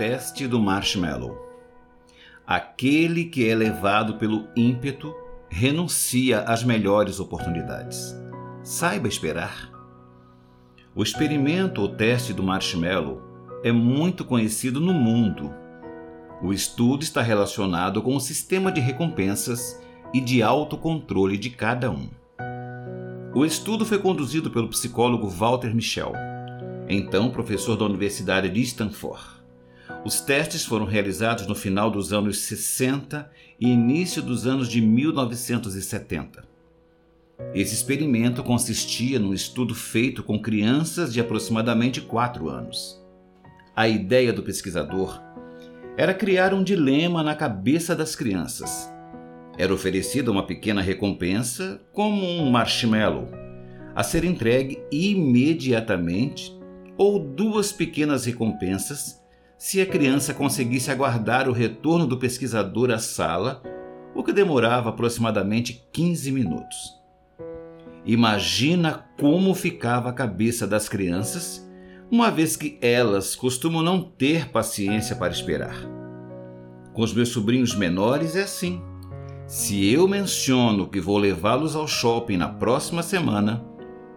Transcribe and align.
teste 0.00 0.46
do 0.46 0.58
marshmallow. 0.58 1.36
Aquele 2.46 3.26
que 3.26 3.46
é 3.46 3.54
levado 3.54 4.14
pelo 4.14 4.48
ímpeto 4.56 5.14
renuncia 5.50 6.40
às 6.40 6.64
melhores 6.64 7.20
oportunidades. 7.20 8.16
Saiba 8.62 9.08
esperar. 9.08 9.70
O 10.94 11.02
experimento 11.02 11.82
ou 11.82 11.88
teste 11.90 12.32
do 12.32 12.42
marshmallow 12.42 13.20
é 13.62 13.70
muito 13.70 14.24
conhecido 14.24 14.80
no 14.80 14.94
mundo. 14.94 15.52
O 16.42 16.50
estudo 16.50 17.02
está 17.02 17.20
relacionado 17.20 18.00
com 18.00 18.16
o 18.16 18.20
sistema 18.20 18.72
de 18.72 18.80
recompensas 18.80 19.78
e 20.14 20.20
de 20.22 20.42
autocontrole 20.42 21.36
de 21.36 21.50
cada 21.50 21.90
um. 21.90 22.08
O 23.34 23.44
estudo 23.44 23.84
foi 23.84 23.98
conduzido 23.98 24.50
pelo 24.50 24.68
psicólogo 24.68 25.28
Walter 25.28 25.74
Michel, 25.74 26.14
então 26.88 27.30
professor 27.30 27.76
da 27.76 27.84
Universidade 27.84 28.48
de 28.48 28.62
Stanford. 28.62 29.39
Os 30.02 30.18
testes 30.18 30.64
foram 30.64 30.86
realizados 30.86 31.46
no 31.46 31.54
final 31.54 31.90
dos 31.90 32.10
anos 32.10 32.38
60 32.38 33.30
e 33.60 33.68
início 33.68 34.22
dos 34.22 34.46
anos 34.46 34.66
de 34.66 34.80
1970. 34.80 36.42
Esse 37.54 37.74
experimento 37.74 38.42
consistia 38.42 39.18
num 39.18 39.34
estudo 39.34 39.74
feito 39.74 40.22
com 40.22 40.40
crianças 40.40 41.12
de 41.12 41.20
aproximadamente 41.20 42.00
4 42.00 42.48
anos. 42.48 42.98
A 43.76 43.88
ideia 43.88 44.32
do 44.32 44.42
pesquisador 44.42 45.20
era 45.98 46.14
criar 46.14 46.54
um 46.54 46.64
dilema 46.64 47.22
na 47.22 47.34
cabeça 47.34 47.94
das 47.94 48.16
crianças. 48.16 48.90
Era 49.58 49.74
oferecida 49.74 50.30
uma 50.30 50.46
pequena 50.46 50.80
recompensa, 50.80 51.78
como 51.92 52.24
um 52.24 52.50
marshmallow, 52.50 53.28
a 53.94 54.02
ser 54.02 54.24
entregue 54.24 54.82
imediatamente, 54.90 56.58
ou 56.96 57.18
duas 57.18 57.70
pequenas 57.70 58.24
recompensas 58.24 59.19
se 59.60 59.78
a 59.78 59.84
criança 59.84 60.32
conseguisse 60.32 60.90
aguardar 60.90 61.46
o 61.46 61.52
retorno 61.52 62.06
do 62.06 62.16
pesquisador 62.16 62.90
à 62.90 62.98
sala, 62.98 63.62
o 64.14 64.24
que 64.24 64.32
demorava 64.32 64.88
aproximadamente 64.88 65.86
15 65.92 66.32
minutos. 66.32 66.98
Imagina 68.06 69.04
como 69.20 69.54
ficava 69.54 70.08
a 70.08 70.14
cabeça 70.14 70.66
das 70.66 70.88
crianças, 70.88 71.70
uma 72.10 72.30
vez 72.30 72.56
que 72.56 72.78
elas 72.80 73.36
costumam 73.36 73.82
não 73.82 74.00
ter 74.00 74.48
paciência 74.48 75.14
para 75.14 75.30
esperar. 75.30 75.76
Com 76.94 77.02
os 77.02 77.12
meus 77.12 77.28
sobrinhos 77.28 77.74
menores 77.74 78.36
é 78.36 78.44
assim. 78.44 78.80
Se 79.46 79.92
eu 79.92 80.08
menciono 80.08 80.88
que 80.88 81.02
vou 81.02 81.18
levá-los 81.18 81.76
ao 81.76 81.86
shopping 81.86 82.38
na 82.38 82.48
próxima 82.48 83.02
semana, 83.02 83.62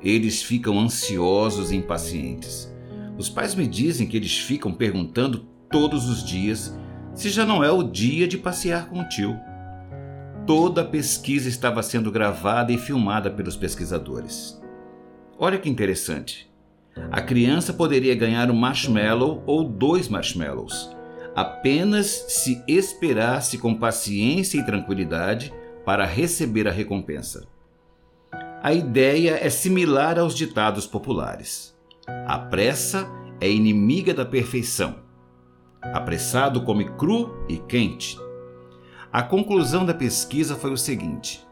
eles 0.00 0.40
ficam 0.40 0.78
ansiosos 0.78 1.72
e 1.72 1.76
impacientes. 1.76 2.71
Os 3.22 3.28
pais 3.28 3.54
me 3.54 3.68
dizem 3.68 4.04
que 4.04 4.16
eles 4.16 4.36
ficam 4.36 4.74
perguntando 4.74 5.46
todos 5.70 6.08
os 6.08 6.24
dias 6.24 6.76
se 7.14 7.30
já 7.30 7.46
não 7.46 7.62
é 7.62 7.70
o 7.70 7.84
dia 7.84 8.26
de 8.26 8.36
passear 8.36 8.88
com 8.88 8.98
o 8.98 9.08
tio. 9.08 9.38
Toda 10.44 10.80
a 10.80 10.84
pesquisa 10.84 11.48
estava 11.48 11.84
sendo 11.84 12.10
gravada 12.10 12.72
e 12.72 12.78
filmada 12.78 13.30
pelos 13.30 13.54
pesquisadores. 13.54 14.60
Olha 15.38 15.56
que 15.56 15.70
interessante. 15.70 16.52
A 17.12 17.22
criança 17.22 17.72
poderia 17.72 18.16
ganhar 18.16 18.50
um 18.50 18.56
marshmallow 18.56 19.44
ou 19.46 19.62
dois 19.62 20.08
marshmallows, 20.08 20.90
apenas 21.32 22.24
se 22.26 22.60
esperasse 22.66 23.56
com 23.56 23.72
paciência 23.72 24.58
e 24.58 24.66
tranquilidade 24.66 25.54
para 25.84 26.04
receber 26.04 26.66
a 26.66 26.72
recompensa. 26.72 27.46
A 28.60 28.72
ideia 28.72 29.38
é 29.40 29.48
similar 29.48 30.18
aos 30.18 30.34
ditados 30.34 30.88
populares. 30.88 31.71
A 32.06 32.36
pressa 32.36 33.08
é 33.40 33.48
inimiga 33.48 34.12
da 34.12 34.24
perfeição. 34.24 34.96
Apressado 35.80 36.62
come 36.62 36.84
cru 36.96 37.44
e 37.48 37.58
quente. 37.58 38.18
A 39.12 39.22
conclusão 39.22 39.86
da 39.86 39.94
pesquisa 39.94 40.56
foi 40.56 40.72
o 40.72 40.76
seguinte: 40.76 41.46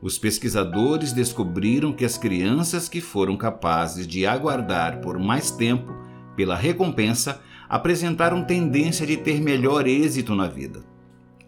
os 0.00 0.16
pesquisadores 0.16 1.12
descobriram 1.12 1.92
que 1.92 2.04
as 2.04 2.16
crianças 2.16 2.88
que 2.88 3.00
foram 3.00 3.36
capazes 3.36 4.06
de 4.06 4.24
aguardar 4.26 5.00
por 5.00 5.18
mais 5.18 5.50
tempo 5.50 5.92
pela 6.36 6.54
recompensa 6.54 7.40
apresentaram 7.68 8.44
tendência 8.44 9.04
de 9.04 9.16
ter 9.16 9.40
melhor 9.40 9.88
êxito 9.88 10.36
na 10.36 10.46
vida. 10.46 10.84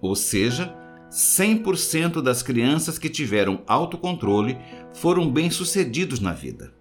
Ou 0.00 0.16
seja, 0.16 0.74
100% 1.10 2.20
das 2.20 2.42
crianças 2.42 2.98
que 2.98 3.08
tiveram 3.08 3.62
autocontrole 3.69 4.58
foram 4.94 5.30
bem-sucedidos 5.30 6.19
na 6.19 6.32
vida. 6.32 6.74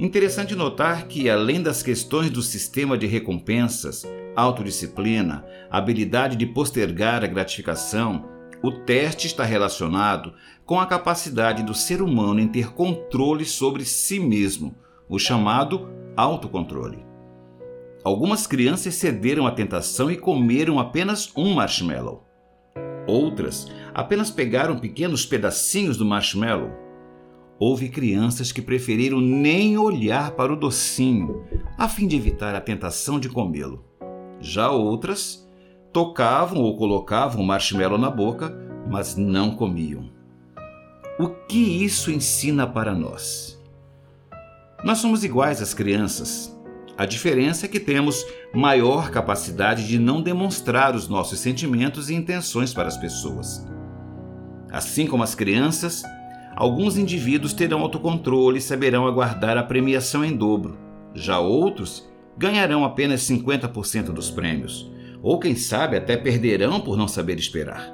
Interessante 0.00 0.56
notar 0.56 1.08
que, 1.08 1.28
além 1.28 1.62
das 1.62 1.82
questões 1.82 2.30
do 2.30 2.40
sistema 2.40 2.96
de 2.96 3.06
recompensas, 3.06 4.02
autodisciplina, 4.34 5.44
habilidade 5.70 6.36
de 6.36 6.46
postergar 6.46 7.22
a 7.22 7.26
gratificação, 7.26 8.24
o 8.62 8.72
teste 8.72 9.26
está 9.26 9.44
relacionado 9.44 10.32
com 10.64 10.80
a 10.80 10.86
capacidade 10.86 11.62
do 11.62 11.74
ser 11.74 12.00
humano 12.00 12.40
em 12.40 12.48
ter 12.48 12.72
controle 12.72 13.44
sobre 13.44 13.84
si 13.84 14.18
mesmo, 14.18 14.74
o 15.06 15.18
chamado 15.18 15.90
autocontrole. 16.16 17.04
Algumas 18.02 18.46
crianças 18.46 18.94
cederam 18.94 19.46
à 19.46 19.50
tentação 19.50 20.10
e 20.10 20.16
comeram 20.16 20.78
apenas 20.78 21.30
um 21.36 21.52
marshmallow. 21.52 22.24
Outras 23.06 23.68
apenas 23.92 24.30
pegaram 24.30 24.78
pequenos 24.78 25.26
pedacinhos 25.26 25.98
do 25.98 26.06
marshmallow 26.06 26.89
Houve 27.62 27.90
crianças 27.90 28.50
que 28.52 28.62
preferiram 28.62 29.20
nem 29.20 29.76
olhar 29.76 30.30
para 30.30 30.50
o 30.50 30.56
docinho, 30.56 31.44
a 31.76 31.86
fim 31.90 32.08
de 32.08 32.16
evitar 32.16 32.54
a 32.54 32.60
tentação 32.60 33.20
de 33.20 33.28
comê-lo. 33.28 33.84
Já 34.40 34.70
outras 34.70 35.46
tocavam 35.92 36.62
ou 36.62 36.74
colocavam 36.78 37.42
o 37.42 37.46
marshmallow 37.46 37.98
na 37.98 38.08
boca, 38.08 38.50
mas 38.90 39.14
não 39.14 39.54
comiam. 39.54 40.10
O 41.18 41.28
que 41.28 41.84
isso 41.84 42.10
ensina 42.10 42.66
para 42.66 42.94
nós? 42.94 43.62
Nós 44.82 44.96
somos 44.96 45.22
iguais 45.22 45.60
às 45.60 45.74
crianças. 45.74 46.58
A 46.96 47.04
diferença 47.04 47.66
é 47.66 47.68
que 47.68 47.78
temos 47.78 48.24
maior 48.54 49.10
capacidade 49.10 49.86
de 49.86 49.98
não 49.98 50.22
demonstrar 50.22 50.96
os 50.96 51.08
nossos 51.08 51.38
sentimentos 51.38 52.08
e 52.08 52.14
intenções 52.14 52.72
para 52.72 52.88
as 52.88 52.96
pessoas. 52.96 53.66
Assim 54.70 55.06
como 55.06 55.22
as 55.22 55.34
crianças, 55.34 56.02
Alguns 56.60 56.98
indivíduos 56.98 57.54
terão 57.54 57.80
autocontrole 57.80 58.58
e 58.58 58.60
saberão 58.60 59.06
aguardar 59.06 59.56
a 59.56 59.62
premiação 59.62 60.22
em 60.22 60.36
dobro. 60.36 60.76
Já 61.14 61.38
outros 61.38 62.06
ganharão 62.36 62.84
apenas 62.84 63.22
50% 63.22 64.12
dos 64.12 64.30
prêmios, 64.30 64.92
ou 65.22 65.40
quem 65.40 65.56
sabe 65.56 65.96
até 65.96 66.18
perderão 66.18 66.78
por 66.78 66.98
não 66.98 67.08
saber 67.08 67.38
esperar. 67.38 67.90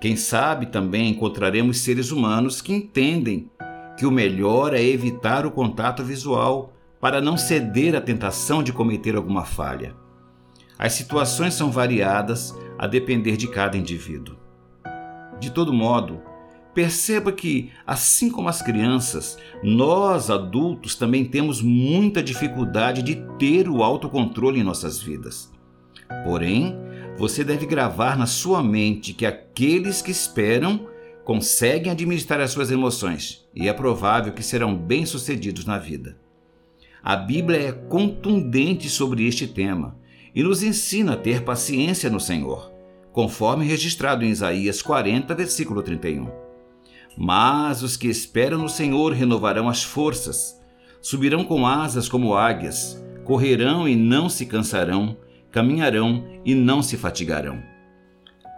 Quem 0.00 0.16
sabe 0.16 0.64
também 0.64 1.10
encontraremos 1.10 1.80
seres 1.80 2.10
humanos 2.10 2.62
que 2.62 2.72
entendem 2.72 3.50
que 3.98 4.06
o 4.06 4.10
melhor 4.10 4.72
é 4.72 4.82
evitar 4.82 5.44
o 5.44 5.50
contato 5.50 6.02
visual 6.02 6.72
para 6.98 7.20
não 7.20 7.36
ceder 7.36 7.94
à 7.94 8.00
tentação 8.00 8.62
de 8.62 8.72
cometer 8.72 9.14
alguma 9.16 9.44
falha. 9.44 9.94
As 10.78 10.94
situações 10.94 11.52
são 11.52 11.70
variadas 11.70 12.56
a 12.78 12.86
depender 12.86 13.36
de 13.36 13.48
cada 13.48 13.76
indivíduo. 13.76 14.34
De 15.38 15.50
todo 15.50 15.74
modo, 15.74 16.22
Perceba 16.76 17.32
que, 17.32 17.70
assim 17.86 18.30
como 18.30 18.50
as 18.50 18.60
crianças, 18.60 19.38
nós 19.62 20.28
adultos 20.28 20.94
também 20.94 21.24
temos 21.24 21.62
muita 21.62 22.22
dificuldade 22.22 23.00
de 23.00 23.14
ter 23.38 23.66
o 23.66 23.82
autocontrole 23.82 24.60
em 24.60 24.62
nossas 24.62 25.00
vidas. 25.00 25.50
Porém, 26.22 26.76
você 27.16 27.42
deve 27.42 27.64
gravar 27.64 28.18
na 28.18 28.26
sua 28.26 28.62
mente 28.62 29.14
que 29.14 29.24
aqueles 29.24 30.02
que 30.02 30.10
esperam 30.10 30.86
conseguem 31.24 31.90
administrar 31.90 32.42
as 32.42 32.50
suas 32.50 32.70
emoções 32.70 33.48
e 33.54 33.70
é 33.70 33.72
provável 33.72 34.34
que 34.34 34.42
serão 34.42 34.76
bem-sucedidos 34.76 35.64
na 35.64 35.78
vida. 35.78 36.18
A 37.02 37.16
Bíblia 37.16 37.58
é 37.58 37.72
contundente 37.72 38.90
sobre 38.90 39.26
este 39.26 39.46
tema 39.46 39.96
e 40.34 40.42
nos 40.42 40.62
ensina 40.62 41.14
a 41.14 41.16
ter 41.16 41.42
paciência 41.42 42.10
no 42.10 42.20
Senhor, 42.20 42.70
conforme 43.14 43.64
registrado 43.64 44.26
em 44.26 44.28
Isaías 44.28 44.82
40, 44.82 45.34
versículo 45.34 45.82
31. 45.82 46.45
Mas 47.16 47.82
os 47.82 47.96
que 47.96 48.08
esperam 48.08 48.58
no 48.58 48.68
Senhor 48.68 49.12
renovarão 49.12 49.68
as 49.68 49.82
forças, 49.82 50.60
subirão 51.00 51.44
com 51.44 51.66
asas 51.66 52.08
como 52.08 52.34
águias, 52.34 53.02
correrão 53.24 53.88
e 53.88 53.96
não 53.96 54.28
se 54.28 54.44
cansarão, 54.44 55.16
caminharão 55.50 56.24
e 56.44 56.54
não 56.54 56.82
se 56.82 56.96
fatigarão. 56.96 57.62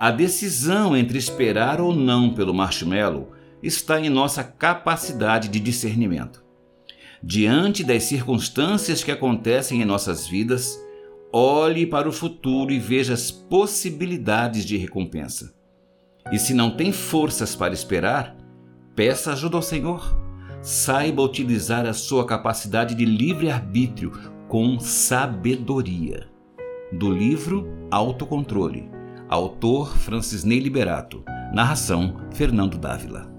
A 0.01 0.11
decisão 0.11 0.97
entre 0.97 1.19
esperar 1.19 1.81
ou 1.81 1.95
não 1.95 2.33
pelo 2.33 2.55
marshmallow 2.55 3.33
está 3.63 4.01
em 4.01 4.09
nossa 4.09 4.45
capacidade 4.45 5.49
de 5.49 5.59
discernimento. 5.59 6.45
Diante 7.23 7.83
das 7.83 8.05
circunstâncias 8.05 9.03
que 9.03 9.11
acontecem 9.11 9.83
em 9.83 9.85
nossas 9.85 10.27
vidas, 10.27 10.79
olhe 11.33 11.85
para 11.85 12.09
o 12.09 12.13
futuro 12.13 12.73
e 12.73 12.79
veja 12.79 13.13
as 13.13 13.31
possibilidades 13.31 14.65
de 14.65 14.77
recompensa. 14.77 15.53
E 16.31 16.39
se 16.39 16.55
não 16.55 16.71
tem 16.71 16.93
forças 16.93 17.57
para 17.57 17.75
esperar, 17.75 18.37
Peça 18.99 19.33
ajuda 19.33 19.55
ao 19.55 19.62
Senhor. 19.62 20.12
Saiba 20.61 21.23
utilizar 21.23 21.87
a 21.87 21.93
sua 21.93 22.27
capacidade 22.27 22.97
de 22.97 23.05
livre-arbítrio 23.05 24.11
com 24.49 24.81
sabedoria. 24.81 26.27
do 26.93 27.09
livro 27.09 27.65
Autocontrole, 27.93 28.91
autor 29.29 29.97
Francisney 29.97 30.59
Liberato, 30.59 31.23
narração 31.55 32.17
Fernando 32.33 32.77
Dávila. 32.77 33.38